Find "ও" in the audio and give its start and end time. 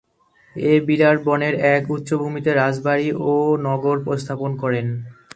3.25-3.33